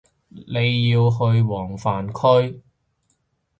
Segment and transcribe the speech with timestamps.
[0.29, 2.59] 你要去黃泛區